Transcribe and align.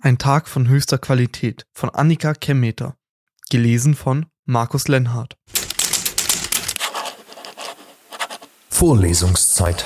Ein 0.00 0.16
Tag 0.16 0.46
von 0.46 0.68
höchster 0.68 0.96
Qualität 0.96 1.66
von 1.72 1.90
Annika 1.90 2.32
Kemmeter. 2.32 2.94
Gelesen 3.50 3.96
von 3.96 4.26
Markus 4.44 4.86
Lenhardt. 4.86 5.36
Vorlesungszeit. 8.68 9.84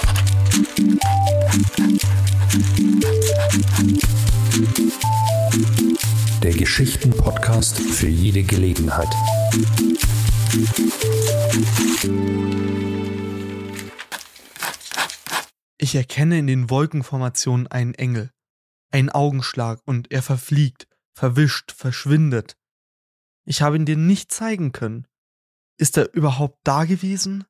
Der 6.42 6.52
Geschichten-Podcast 6.52 7.78
für 7.78 8.08
jede 8.08 8.42
Gelegenheit. 8.42 9.08
Ich 15.78 15.94
erkenne 15.94 16.38
in 16.38 16.46
den 16.46 16.68
Wolkenformationen 16.68 17.66
einen 17.68 17.94
Engel. 17.94 18.30
Ein 18.92 19.10
Augenschlag 19.10 19.80
und 19.86 20.12
er 20.12 20.22
verfliegt, 20.22 20.86
verwischt, 21.14 21.72
verschwindet. 21.72 22.56
Ich 23.44 23.62
habe 23.62 23.76
ihn 23.76 23.86
dir 23.86 23.96
nicht 23.96 24.30
zeigen 24.30 24.72
können. 24.72 25.08
Ist 25.78 25.96
er 25.96 26.12
überhaupt 26.14 26.58
da 26.62 26.84
gewesen? 26.84 27.44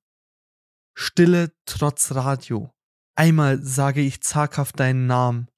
Stille 0.94 1.52
trotz 1.66 2.12
Radio. 2.12 2.72
Einmal 3.16 3.62
sage 3.62 4.00
ich 4.00 4.22
zaghaft 4.22 4.80
deinen 4.80 5.06
Namen. 5.06 5.48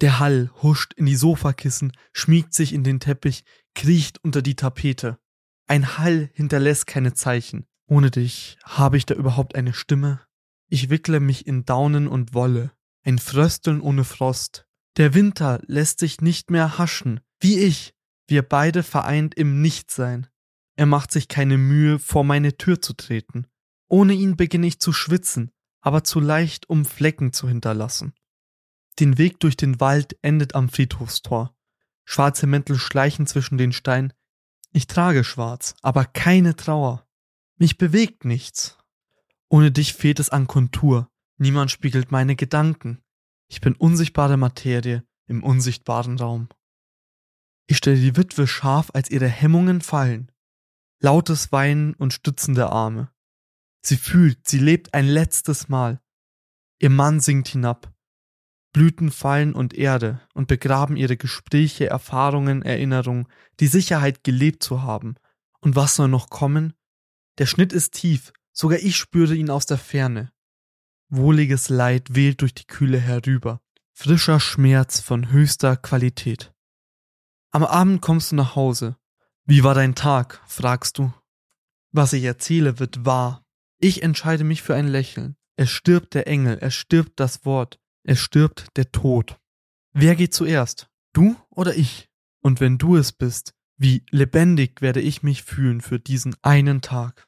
Der 0.00 0.18
Hall 0.18 0.50
huscht 0.62 0.92
in 0.94 1.06
die 1.06 1.16
Sofakissen, 1.16 1.92
schmiegt 2.12 2.52
sich 2.52 2.72
in 2.72 2.84
den 2.84 3.00
Teppich, 3.00 3.44
kriecht 3.74 4.22
unter 4.22 4.42
die 4.42 4.56
Tapete. 4.56 5.18
Ein 5.66 5.98
Hall 5.98 6.30
hinterlässt 6.34 6.86
keine 6.86 7.14
Zeichen. 7.14 7.66
Ohne 7.86 8.10
dich 8.10 8.58
habe 8.64 8.96
ich 8.96 9.06
da 9.06 9.14
überhaupt 9.14 9.54
eine 9.54 9.72
Stimme? 9.72 10.20
Ich 10.68 10.90
wickle 10.90 11.20
mich 11.20 11.46
in 11.46 11.64
Daunen 11.64 12.08
und 12.08 12.34
Wolle, 12.34 12.72
ein 13.02 13.18
Frösteln 13.18 13.80
ohne 13.80 14.04
Frost. 14.04 14.67
Der 14.98 15.14
Winter 15.14 15.60
lässt 15.66 16.00
sich 16.00 16.20
nicht 16.20 16.50
mehr 16.50 16.76
haschen, 16.76 17.20
wie 17.38 17.60
ich, 17.60 17.94
wir 18.26 18.42
beide 18.42 18.82
vereint 18.82 19.36
im 19.36 19.62
Nichtsein. 19.62 20.26
Er 20.74 20.86
macht 20.86 21.12
sich 21.12 21.28
keine 21.28 21.56
Mühe, 21.56 22.00
vor 22.00 22.24
meine 22.24 22.56
Tür 22.56 22.82
zu 22.82 22.94
treten. 22.94 23.46
Ohne 23.88 24.12
ihn 24.14 24.36
beginne 24.36 24.66
ich 24.66 24.80
zu 24.80 24.92
schwitzen, 24.92 25.52
aber 25.80 26.02
zu 26.02 26.18
leicht, 26.18 26.68
um 26.68 26.84
Flecken 26.84 27.32
zu 27.32 27.48
hinterlassen. 27.48 28.12
Den 28.98 29.18
Weg 29.18 29.38
durch 29.38 29.56
den 29.56 29.78
Wald 29.78 30.18
endet 30.22 30.56
am 30.56 30.68
Friedhofstor. 30.68 31.56
Schwarze 32.04 32.48
Mäntel 32.48 32.76
schleichen 32.76 33.28
zwischen 33.28 33.56
den 33.56 33.72
Steinen. 33.72 34.12
Ich 34.72 34.88
trage 34.88 35.22
schwarz, 35.22 35.76
aber 35.80 36.06
keine 36.06 36.56
Trauer. 36.56 37.06
Mich 37.56 37.78
bewegt 37.78 38.24
nichts, 38.24 38.76
ohne 39.48 39.70
dich 39.70 39.94
fehlt 39.94 40.18
es 40.18 40.30
an 40.30 40.48
Kontur. 40.48 41.08
Niemand 41.36 41.70
spiegelt 41.70 42.10
meine 42.10 42.34
Gedanken. 42.34 43.00
Ich 43.48 43.60
bin 43.60 43.74
unsichtbare 43.74 44.36
Materie 44.36 45.04
im 45.26 45.42
unsichtbaren 45.42 46.18
Raum. 46.18 46.48
Ich 47.66 47.76
stelle 47.78 48.00
die 48.00 48.16
Witwe 48.16 48.46
scharf, 48.46 48.90
als 48.94 49.10
ihre 49.10 49.28
Hemmungen 49.28 49.80
fallen. 49.80 50.30
Lautes 51.00 51.52
Weinen 51.52 51.94
und 51.94 52.12
stützende 52.12 52.70
Arme. 52.70 53.10
Sie 53.82 53.96
fühlt, 53.96 54.48
sie 54.48 54.58
lebt 54.58 54.94
ein 54.94 55.06
letztes 55.06 55.68
Mal. 55.68 56.00
Ihr 56.80 56.90
Mann 56.90 57.20
sinkt 57.20 57.48
hinab. 57.48 57.92
Blüten 58.72 59.10
fallen 59.10 59.54
und 59.54 59.74
Erde 59.74 60.20
und 60.34 60.48
begraben 60.48 60.96
ihre 60.96 61.16
Gespräche, 61.16 61.88
Erfahrungen, 61.88 62.62
Erinnerungen, 62.62 63.28
die 63.60 63.66
Sicherheit 63.66 64.24
gelebt 64.24 64.62
zu 64.62 64.82
haben. 64.82 65.16
Und 65.60 65.74
was 65.76 65.96
soll 65.96 66.08
noch 66.08 66.30
kommen? 66.30 66.74
Der 67.38 67.46
Schnitt 67.46 67.72
ist 67.72 67.94
tief, 67.94 68.32
Sogar 68.60 68.80
ich 68.80 68.96
spüre 68.96 69.36
ihn 69.36 69.50
aus 69.50 69.66
der 69.66 69.78
Ferne. 69.78 70.32
Wohliges 71.10 71.70
Leid 71.70 72.14
wählt 72.14 72.42
durch 72.42 72.54
die 72.54 72.66
Kühle 72.66 72.98
herüber. 72.98 73.60
Frischer 73.94 74.40
Schmerz 74.40 75.00
von 75.00 75.30
höchster 75.32 75.76
Qualität. 75.76 76.52
Am 77.50 77.64
Abend 77.64 78.02
kommst 78.02 78.32
du 78.32 78.36
nach 78.36 78.54
Hause. 78.54 78.96
Wie 79.46 79.64
war 79.64 79.74
dein 79.74 79.94
Tag? 79.94 80.42
fragst 80.46 80.98
du. 80.98 81.12
Was 81.92 82.12
ich 82.12 82.24
erzähle, 82.24 82.78
wird 82.78 83.06
wahr. 83.06 83.42
Ich 83.80 84.02
entscheide 84.02 84.44
mich 84.44 84.62
für 84.62 84.74
ein 84.74 84.86
Lächeln. 84.86 85.36
Es 85.56 85.70
stirbt 85.70 86.14
der 86.14 86.26
Engel, 86.26 86.58
es 86.60 86.74
stirbt 86.74 87.18
das 87.18 87.44
Wort, 87.44 87.80
es 88.04 88.20
stirbt 88.20 88.66
der 88.76 88.92
Tod. 88.92 89.38
Wer 89.92 90.14
geht 90.14 90.34
zuerst? 90.34 90.88
Du 91.14 91.36
oder 91.48 91.74
ich? 91.74 92.08
Und 92.42 92.60
wenn 92.60 92.76
du 92.76 92.96
es 92.96 93.12
bist, 93.12 93.54
wie 93.76 94.04
lebendig 94.10 94.82
werde 94.82 95.00
ich 95.00 95.22
mich 95.22 95.42
fühlen 95.42 95.80
für 95.80 95.98
diesen 95.98 96.36
einen 96.42 96.82
Tag. 96.82 97.27